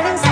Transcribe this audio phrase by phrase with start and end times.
[0.00, 0.31] 一片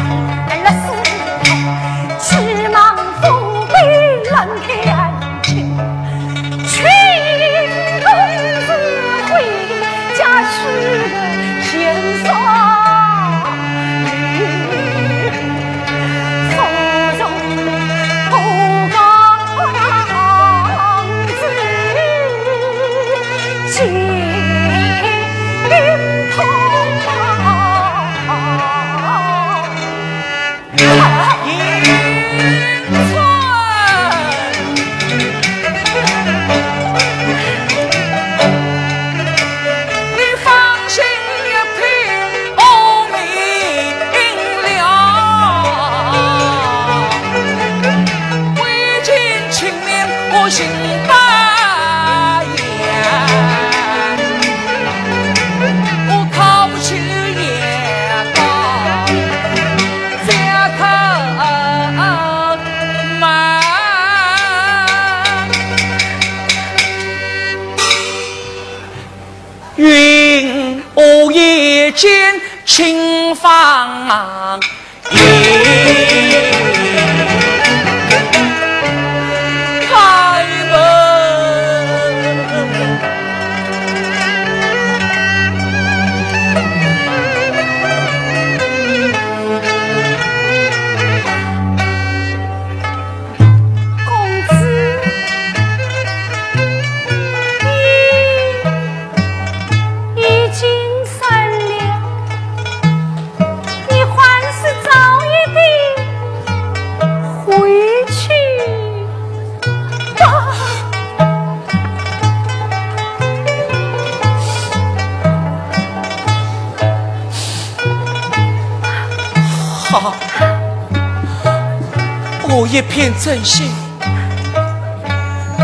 [123.22, 123.70] 真心，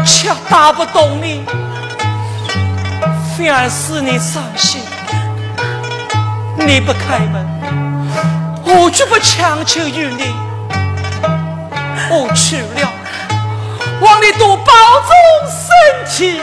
[0.04, 1.42] 却打不动你，
[3.34, 4.82] 反而使你伤心。
[6.58, 7.46] 你不开门，
[8.62, 10.34] 我绝不强求于你。
[12.10, 12.92] 我去了，
[14.02, 15.14] 望你多保重
[15.48, 15.64] 身
[16.06, 16.40] 体。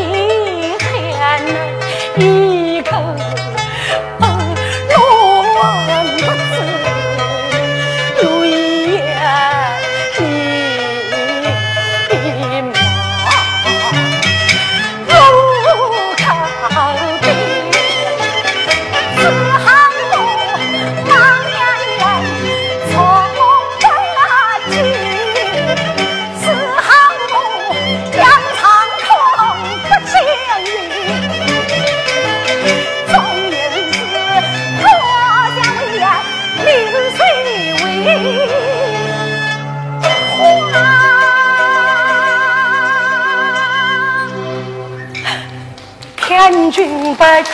[0.00, 1.58] 你看喊呐
[2.18, 3.47] 一口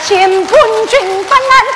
[0.07, 1.74] 见官军本案，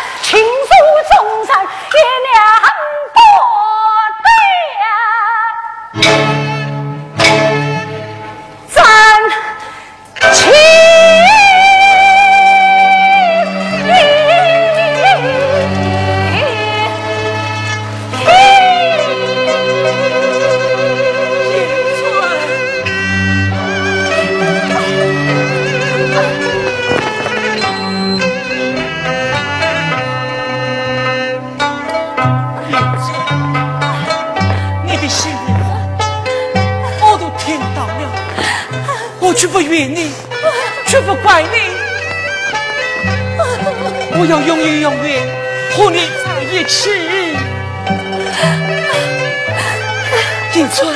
[50.69, 50.87] 迎春，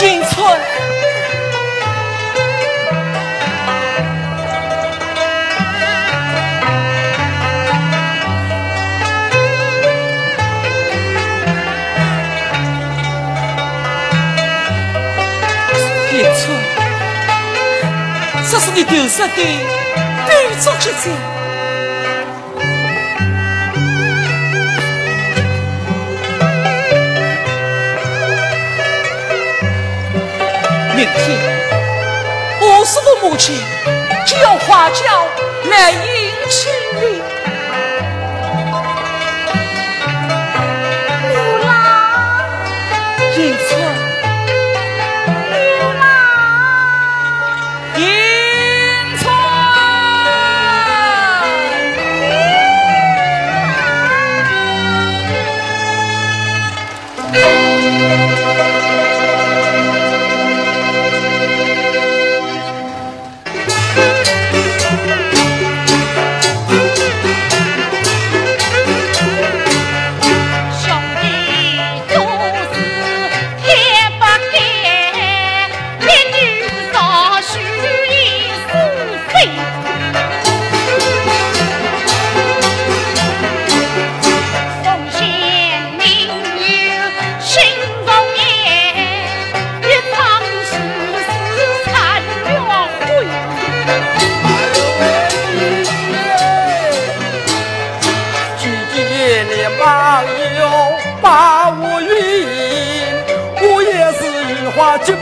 [0.00, 0.38] 迎春，
[16.12, 16.56] 迎春。
[18.48, 20.92] 这是你丢失的对足之
[30.98, 31.38] 明天，
[32.60, 33.54] 我是我母亲
[34.26, 35.28] 就要花轿
[35.70, 36.72] 来迎亲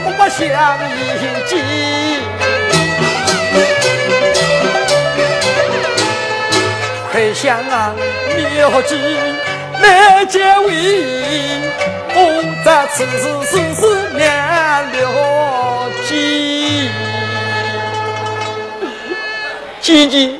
[0.07, 0.17] 你。
[0.29, 0.45] 相
[0.91, 0.91] 依
[1.47, 1.51] 紧，
[7.11, 8.91] 快向妙计
[9.81, 10.69] 来结为，
[12.13, 12.17] 我
[12.63, 13.81] 在此时死死
[14.13, 14.95] 难了
[16.07, 16.11] 计。
[19.81, 20.39] 姐姐，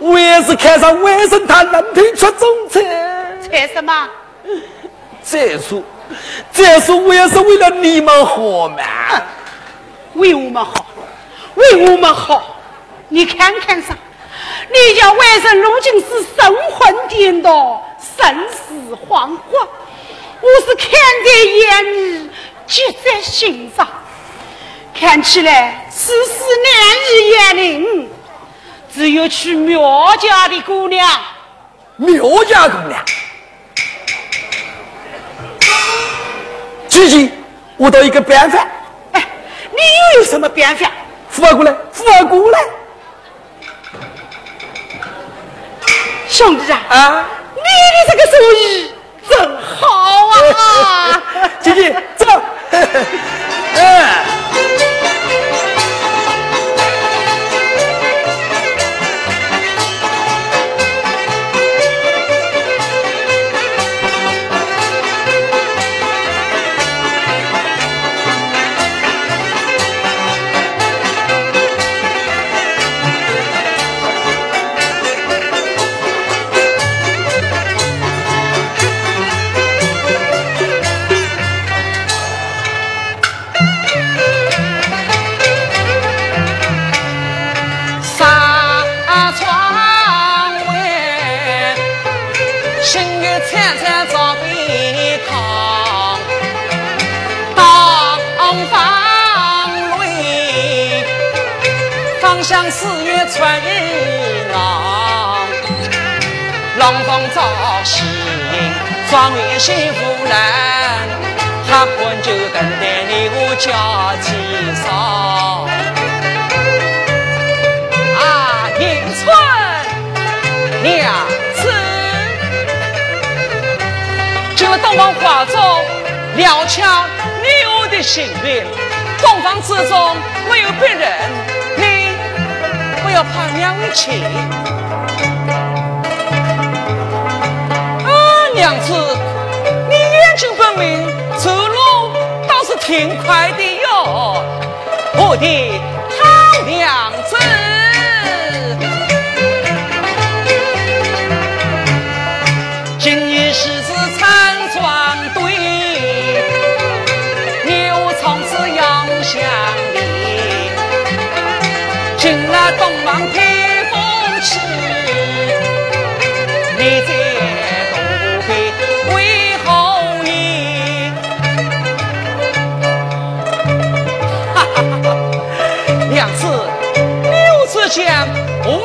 [0.00, 2.80] 我也是看上外甥他能推出中策。
[3.42, 4.08] 策什么？
[5.22, 5.82] 再说。
[6.60, 8.68] 这是我也是为了你们好？
[8.68, 8.76] 嘛，
[10.12, 10.84] 为我们好，
[11.54, 12.54] 为我们好。
[13.08, 13.96] 你看看啥？
[14.68, 19.68] 你家外甥如今是神魂颠倒，生死惶惶，
[20.42, 20.90] 我是看
[21.24, 22.30] 在眼里，
[22.66, 23.88] 记在心上。
[24.94, 26.74] 看起来世事难
[27.16, 28.10] 以言明，
[28.94, 31.08] 只有去苗家的姑娘。
[31.96, 33.02] 苗家姑娘。
[36.90, 37.32] 最近
[37.78, 38.66] 我到一个办法。
[39.12, 39.24] 哎，
[39.70, 40.90] 你又有什么办法？
[41.30, 41.74] 富二哥呢？
[41.92, 42.58] 富二哥呢？
[46.28, 47.24] 兄弟啊，啊，
[47.54, 47.64] 你的
[48.10, 48.92] 这个手艺
[49.28, 49.86] 真好
[50.58, 51.22] 啊！
[51.62, 52.26] 姐姐，走。
[53.76, 54.24] 哎、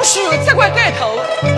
[0.06, 1.55] 取这块盖头。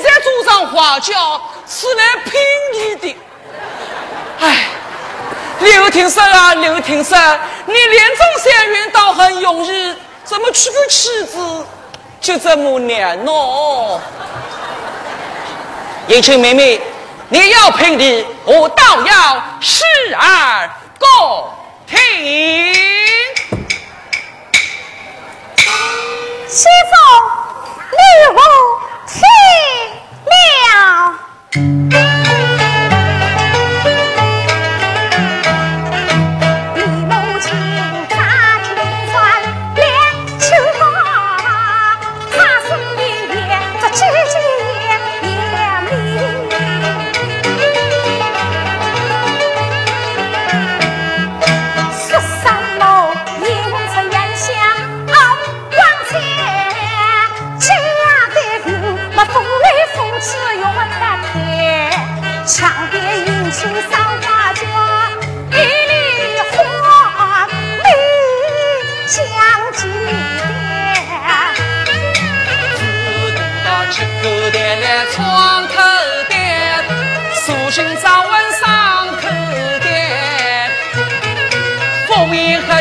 [0.00, 2.32] 在祖上花轿是来聘
[2.72, 3.16] 礼的。
[4.40, 4.66] 哎，
[5.60, 11.66] 刘廷生啊，刘廷生，你连中三元倒很容易，怎么娶个妻子
[12.20, 14.00] 就这么难呢？
[16.06, 16.80] 英轻妹妹，
[17.28, 19.84] 你要聘礼，我倒要十
[20.14, 21.06] 而个
[21.86, 21.98] 听。
[26.46, 26.98] 西凤，
[27.90, 27.96] 你
[28.34, 28.40] 我
[29.06, 29.18] 听。
[30.30, 32.07] 妙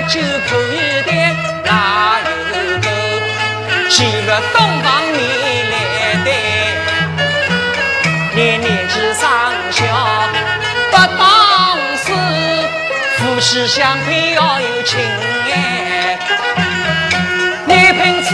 [0.08, 2.28] 酒口一点，哪有
[2.80, 2.88] 够？
[3.90, 5.18] 记了东方你
[5.72, 5.76] 来
[6.24, 6.30] 的，
[8.34, 9.22] 你年纪尚
[9.70, 9.84] 小，
[10.92, 11.22] 不懂
[12.06, 12.08] 事，
[13.18, 14.98] 夫妻相配要有情
[15.52, 16.18] 哎。
[17.66, 18.30] 你凭此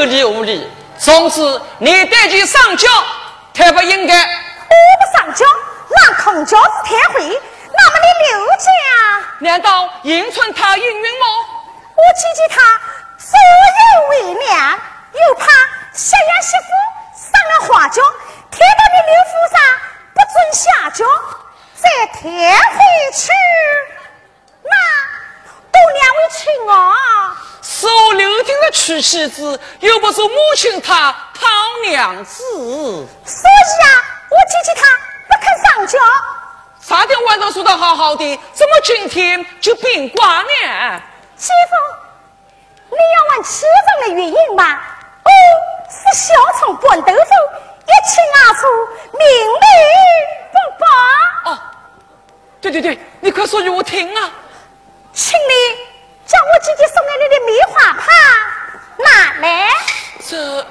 [0.00, 0.66] 有理无理？
[0.98, 2.88] 总之，你带去上交，
[3.52, 4.14] 太不应该。
[4.16, 5.44] 我不上交，
[5.90, 7.20] 让孔教子开会。
[7.22, 8.66] 那么你刘家，
[9.40, 11.26] 难道迎春他应允吗？
[11.94, 12.80] 我姐姐她
[13.18, 13.38] 左
[13.76, 14.78] 右为难，
[15.12, 15.44] 又怕
[15.92, 16.64] 下丫媳妇
[17.14, 18.02] 上了花轿，
[18.50, 19.60] 贴到你刘府上
[20.14, 21.04] 不准下轿，
[21.76, 23.28] 再贴回去，
[24.62, 24.70] 那
[25.70, 27.36] 都两位亲啊。
[27.62, 28.42] 是我刘
[29.00, 31.46] 妻子，又不是母亲她讨
[31.88, 32.42] 娘子。
[32.44, 34.86] 所以啊，我姐姐她
[35.28, 35.98] 不肯上轿。
[36.80, 41.02] 昨天晚上说的好好的，怎么今天就变卦呢？
[41.36, 41.74] 姐夫，
[42.90, 44.80] 你要问其中的原因吗？
[45.22, 45.30] 哦，
[45.88, 47.30] 是小虫搬豆腐，
[47.86, 48.66] 一清二楚，
[49.12, 49.60] 明明
[50.50, 51.50] 不白。
[51.50, 51.58] 哦，
[52.60, 54.30] 对对对，你快说给我听啊，
[55.12, 55.90] 请你。
[56.26, 58.06] 将我姐姐送给你的梅花帕
[59.04, 59.68] 拿来。
[60.28, 60.66] 这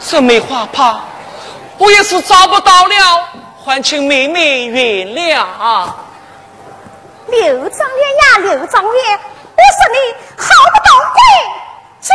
[0.00, 1.00] 这梅花怕，
[1.76, 3.28] 我也是找不到了，
[3.64, 5.96] 还请妹妹原谅啊。
[7.26, 9.20] 刘状元呀，刘状元，
[9.56, 9.98] 我说你
[10.36, 11.18] 好不懂规
[12.00, 12.10] 矩。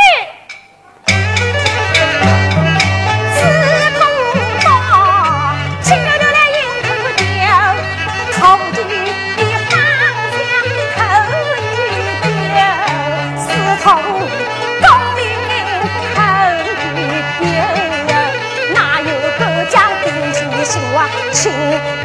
[21.43, 22.02] 情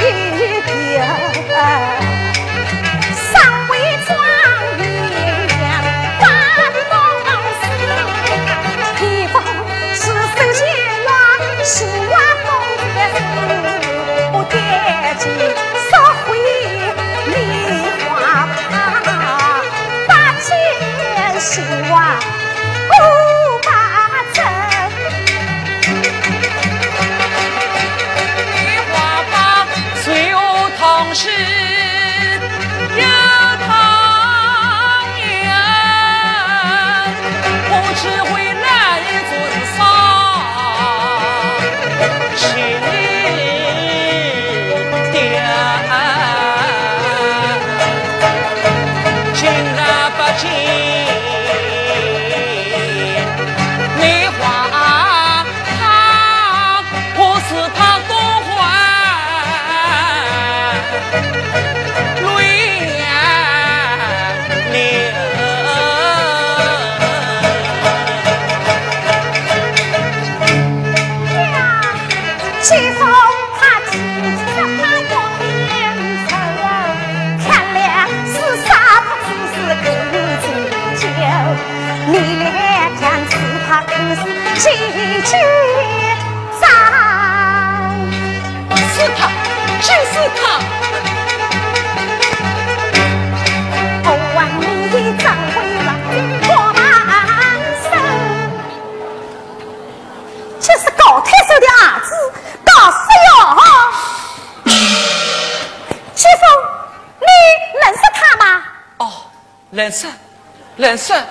[110.88, 111.22] 人生，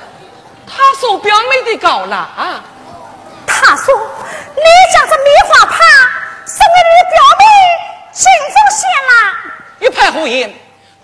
[0.68, 2.64] 他说表妹的高了啊。
[3.48, 3.92] 他说
[4.56, 4.62] 你
[4.94, 5.78] 家这棉花帕
[6.46, 7.44] 送给你的表妹
[8.14, 9.12] 金凤仙啦。
[9.80, 10.54] 一派胡言，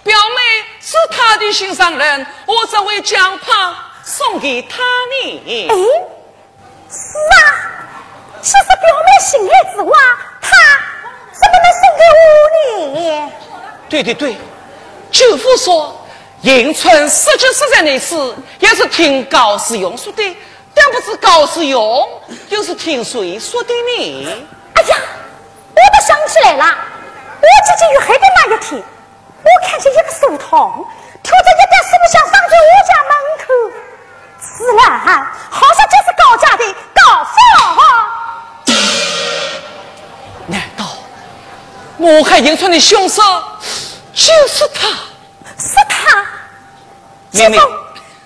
[0.04, 0.42] 表妹
[0.80, 5.42] 是他的心上人，我只会将帕送给他呢。
[5.48, 5.74] 哎，
[6.92, 7.36] 是啊，
[8.40, 9.92] 其实表妹心爱之花，
[10.40, 10.52] 他
[11.32, 13.32] 怎么能送给我呢？
[13.90, 14.38] 对对对，
[15.10, 16.00] 舅父说。
[16.44, 18.16] 迎春十九十三那时，
[18.60, 20.38] 也是听高世勇说的，
[20.74, 24.46] 但不是高世勇又是听谁说的呢？
[24.74, 24.98] 哎呀，
[25.74, 28.84] 我都想起来了，我姐姐遇害的那一天，
[29.42, 30.86] 我看见一个书童
[31.24, 33.48] 挑着一袋书箱放在我家门口，
[34.42, 35.00] 自然
[35.50, 36.62] 好像就是高家的
[36.94, 38.76] 高凤。
[40.48, 40.84] 难道
[41.98, 43.24] 谋害迎春的凶手
[44.14, 44.90] 就是他？
[47.34, 47.50] 是他。
[47.50, 47.58] 妹妹，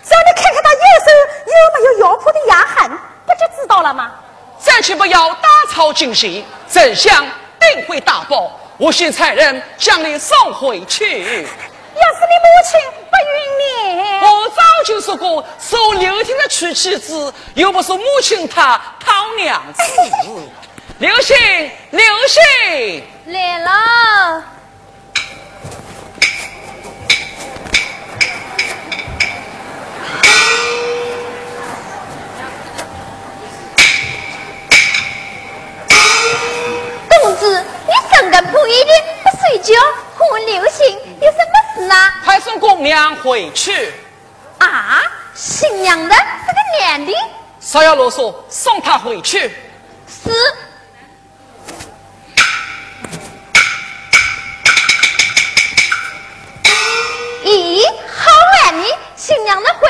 [0.04, 1.12] 只要你看看他右手
[1.46, 2.92] 有没有咬破的牙痕，
[3.26, 4.12] 不就知道了吗？
[4.60, 6.28] 暂且不要打草惊蛇，
[6.68, 7.26] 真相
[7.60, 8.52] 定会大爆。
[8.78, 11.24] 我先差人将你送回去。
[11.24, 19.84] 要是你母亲不允你，我早就说过，受刘婷的娶妻子，又不是母亲她讨娘子。
[21.00, 21.36] 刘星，
[21.92, 24.44] 刘星来了。
[38.52, 39.80] 不一定不睡觉，
[40.16, 41.96] 和我留心有什么事呢？
[42.24, 43.94] 快送姑娘回去。
[44.60, 45.04] 啊，
[45.34, 47.14] 新娘的是个男的。
[47.60, 49.52] 少要啰嗦，送她回去。
[50.08, 50.32] 是。
[57.44, 58.32] 咦，好
[58.66, 58.86] 玩呢！
[59.16, 59.88] 新娘的会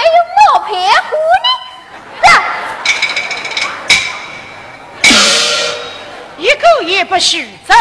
[7.08, 7.74] 不许走。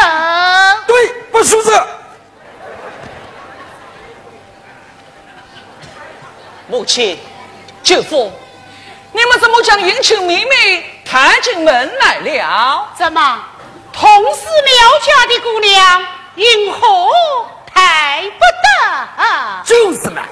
[0.87, 1.87] 对，不许走。
[6.69, 7.17] 母亲，
[7.83, 8.31] 舅父，
[9.11, 12.89] 你们怎么将迎亲妹妹抬进门来了？
[12.97, 13.43] 怎么，
[13.93, 17.07] 同是苗家的姑娘，因何
[17.73, 19.63] 抬不得？
[19.63, 20.23] 就是嘛。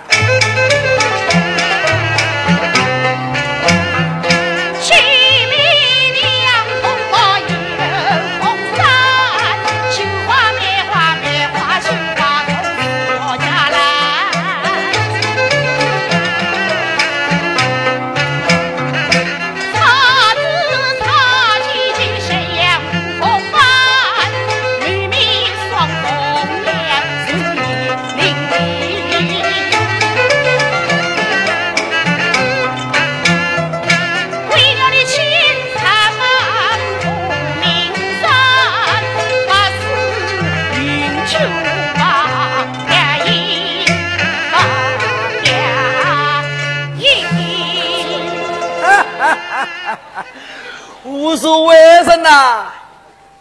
[52.05, 52.65] 所谓人呐，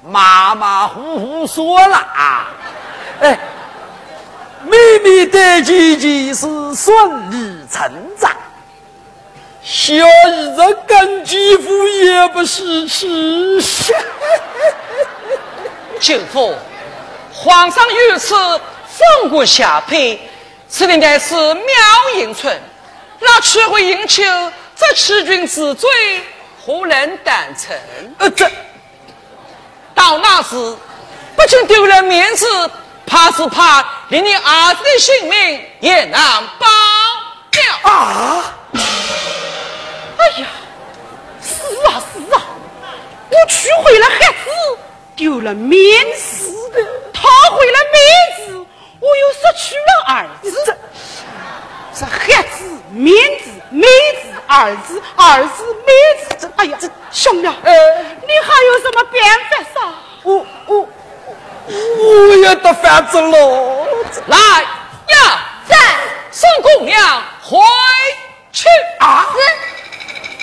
[0.02, 2.48] 马马虎虎说了啊。
[3.20, 3.38] 哎，
[4.62, 8.32] 妹妹的姐姐是顺理成章，
[9.62, 13.62] 小姨子跟继父也不是吃。
[16.00, 16.54] 舅父，
[17.32, 20.30] 皇上御赐封国下配，
[20.68, 21.64] 此应该是苗
[22.16, 22.58] 迎春，
[23.20, 24.22] 那却会迎求
[24.74, 25.90] 这欺君之罪。
[26.64, 27.76] 何人胆成？
[28.18, 28.50] 呃，这
[29.94, 30.56] 到那时，
[31.36, 32.70] 不仅丢了面子，
[33.06, 36.66] 怕是怕连你儿子的性命也难保
[37.50, 38.54] 掉啊！
[40.16, 40.46] 哎呀，
[41.42, 41.52] 是
[41.86, 42.42] 啊是啊，
[43.28, 44.78] 我娶回了孩子，
[45.14, 46.50] 丢了面子；
[47.12, 48.66] 讨回了面子，
[49.00, 50.76] 我又失去了儿子。
[51.96, 53.86] 这孩子面子，妹
[54.20, 55.92] 子儿子，儿子妹
[56.38, 59.12] 子，哎呀，这兄弟，呃，你还有什么办
[59.48, 59.80] 法噻？
[60.24, 60.88] 我我
[61.98, 63.86] 我也得法子喽！
[64.26, 65.16] 来呀，
[65.68, 65.76] 在
[66.32, 67.58] 送姑娘回
[68.50, 69.26] 去啊！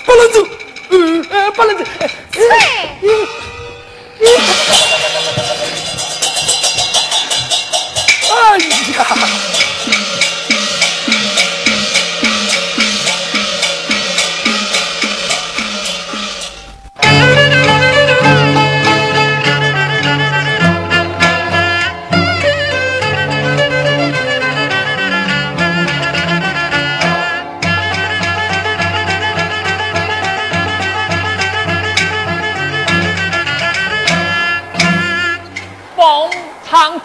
[0.06, 0.46] 不能走，
[0.90, 1.84] 嗯呃，不能走，
[2.32, 2.42] 对，
[8.30, 9.61] 哎呀！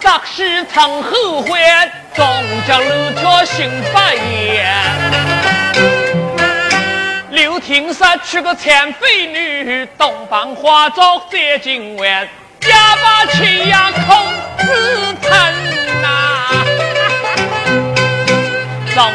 [0.00, 1.58] 杂事曾后悔，
[2.14, 2.24] 终
[2.66, 4.72] 将六条心不言。
[7.30, 12.28] 刘廷山娶个残废女，东方花烛在今晚，
[12.60, 14.26] 家把亲呀空
[14.58, 15.52] 自叹
[16.00, 16.64] 呐。
[18.94, 19.10] 常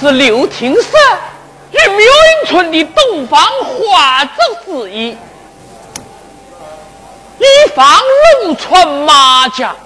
[0.00, 0.92] 是刘廷山
[1.72, 4.30] 与苗云村的洞房花烛
[4.64, 5.14] 之夜。
[7.38, 7.44] 以
[7.74, 8.00] 防
[8.42, 9.76] 龙穿马甲，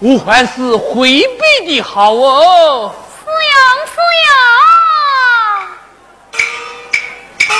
[0.00, 2.94] 我还是回避的好哦。
[3.24, 3.94] 师兄，师
[7.48, 7.50] 兄，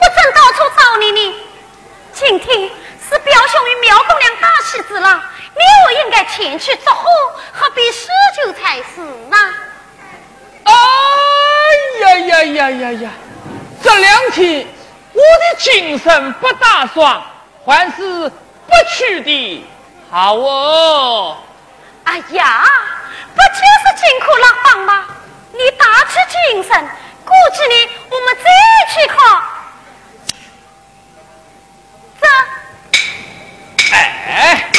[0.00, 1.20] 我正到处找你呢。
[2.12, 2.68] 今天
[3.08, 5.22] 是表兄与苗姑娘大喜之日，
[5.86, 7.08] 我应该前去祝贺，
[7.52, 8.08] 何必施
[8.42, 9.36] 酒才是呢？
[10.64, 10.72] 哎
[12.00, 13.10] 呀呀呀呀呀！
[13.82, 14.66] 这两天
[15.12, 17.22] 我的精神不大爽，
[17.64, 19.66] 还是不去的
[20.10, 21.38] 好哦。
[22.04, 22.64] 哎呀，
[23.34, 25.06] 不就是辛苦了帮吗？
[25.52, 26.18] 你打起
[26.52, 26.88] 精神，
[27.24, 28.44] 过几年我们再
[28.94, 29.42] 去考。
[32.20, 32.26] 这，
[33.94, 34.70] 哎，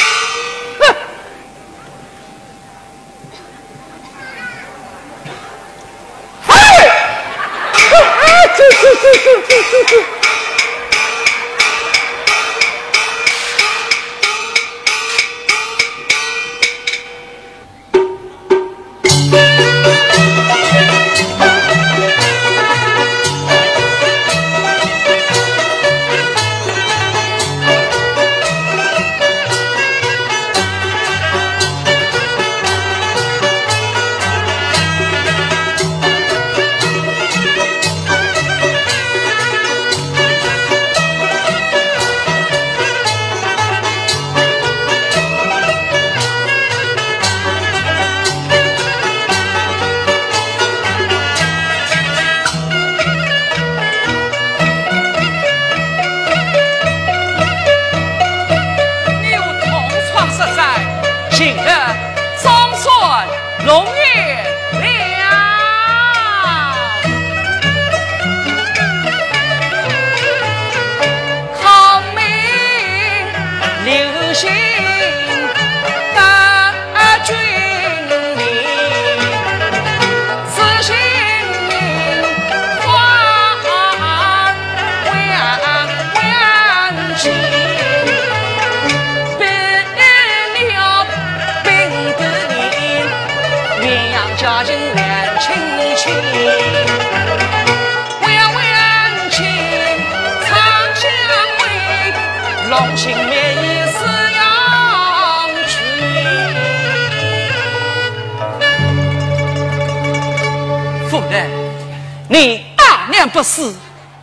[112.32, 113.76] 你大娘不死，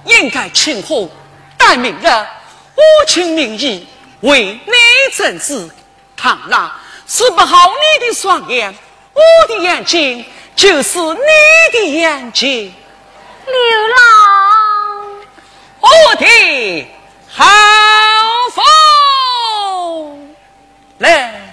[0.05, 1.07] 应该请贺。
[1.55, 3.87] 待明日我请名义
[4.21, 4.73] 为你
[5.13, 5.69] 诊治。
[6.17, 6.71] 倘若
[7.05, 8.73] 治不好你的双眼，
[9.13, 11.15] 我的眼睛就是你
[11.71, 12.73] 的眼睛。
[13.45, 13.99] 刘郎，
[15.81, 16.87] 我的
[17.27, 17.45] 好
[18.55, 20.35] 风
[20.97, 21.48] 来。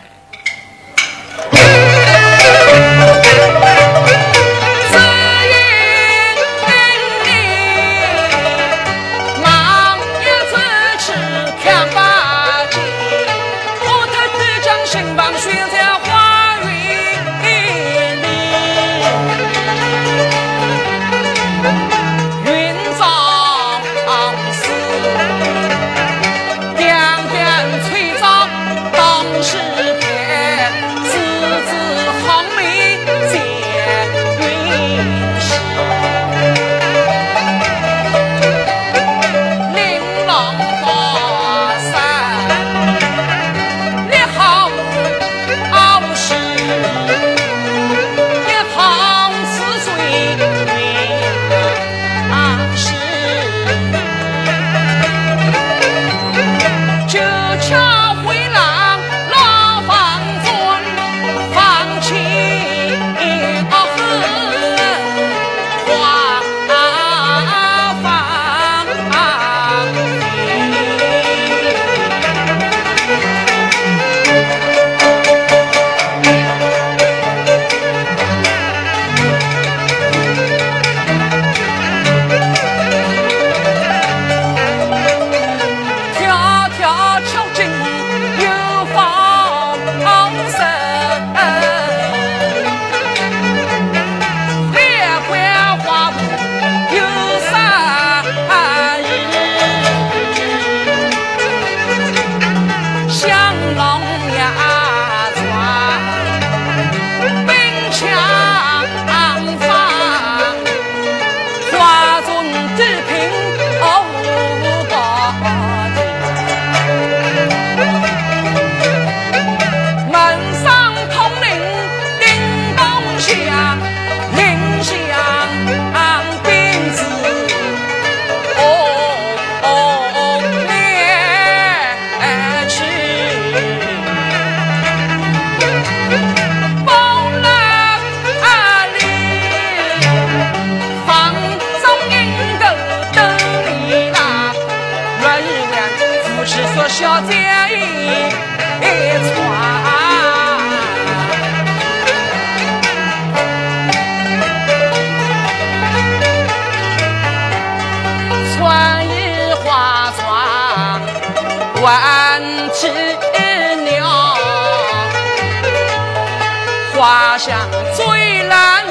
[166.97, 167.55] 花香
[167.95, 168.85] 最难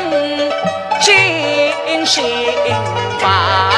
[1.02, 2.24] 尽心
[3.20, 3.75] 房，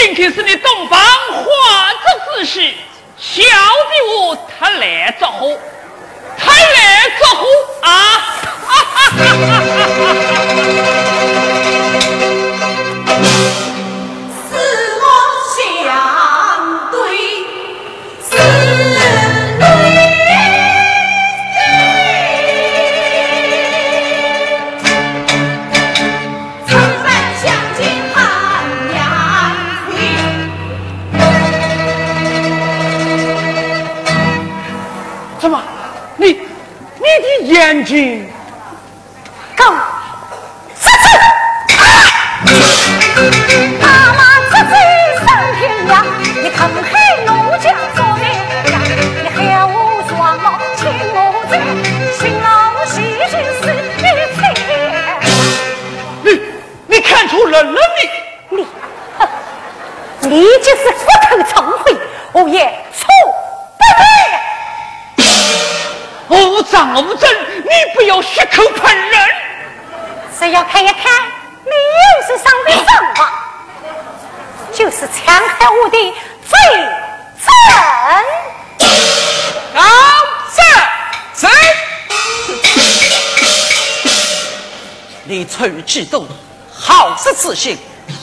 [0.00, 2.60] 今天是你洞房花烛之时，
[3.16, 3.48] 小弟
[4.16, 5.58] 我特来祝贺。
[6.38, 7.44] 他来祝贺
[7.82, 7.90] 啊！
[8.64, 10.14] 哈哈哈哈哈
[10.94, 11.07] 哈！
[37.78, 38.28] 眼睛，
[39.56, 39.64] 狗，
[40.80, 41.06] 出去！
[43.80, 44.72] 阿妈出去
[45.24, 45.90] 上天涯，
[46.42, 46.84] 你看海
[47.24, 47.64] 怒江
[47.94, 48.24] 做的
[48.72, 48.74] 呀，
[49.22, 49.70] 你害我
[50.10, 50.22] 我
[54.02, 54.36] 你猜。
[56.24, 56.26] 你
[56.88, 57.80] 你看出人了
[58.50, 58.56] 你？
[58.56, 58.66] 你，
[60.28, 61.96] 你就是骨头聪慧，
[62.32, 62.58] 我也
[62.92, 63.06] 错
[63.78, 64.36] 不了。
[66.28, 67.30] 无赃无证，
[67.68, 69.20] 你不要血口喷人。
[70.38, 71.04] 只要看一看
[71.64, 73.30] 你右手上的伤疤，
[74.72, 76.14] 就是强害我的
[76.48, 76.56] 罪
[77.44, 77.52] 证。
[79.74, 79.80] 高
[81.40, 81.50] 正，
[85.24, 86.24] 你出于嫉妒，
[86.72, 87.76] 好色自信，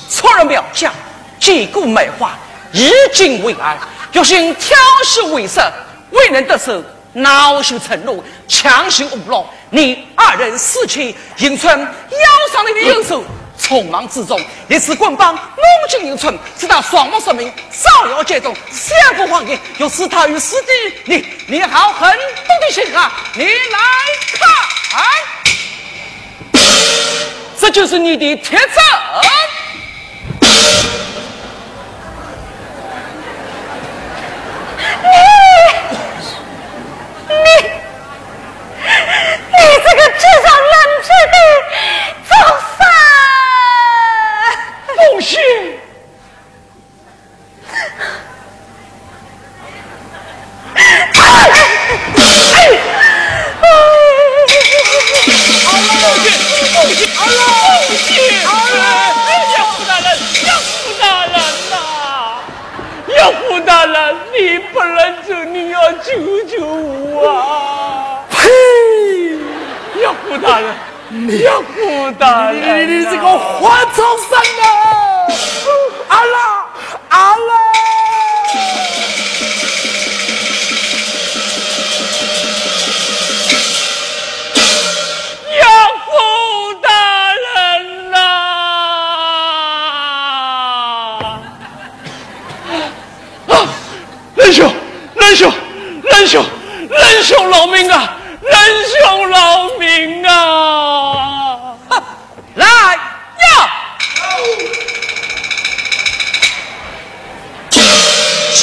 [0.10, 0.92] 错了苗家，
[1.40, 2.32] 击鼓梅花，
[2.72, 3.78] 以金为爱，
[4.14, 5.72] 有心挑事为色，
[6.12, 6.82] 未能得手。
[7.16, 13.24] 恼羞成怒，强行舞弄，你二人私情，迎春腰上的右手，
[13.58, 14.38] 匆忙之中，
[14.68, 15.42] 一次棍棒弄
[15.90, 22.20] 进迎春，使他双目失明，招摇接中，三不谎言，又使他与师弟，你你好狠毒
[22.62, 23.14] 的心啊！
[23.34, 23.80] 你来
[24.92, 25.06] 看，
[27.58, 28.68] 这就是你的铁证。
[30.42, 30.48] 你，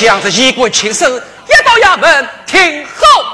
[0.02, 3.31] 向着衣冠禽兽，一到衙门听候。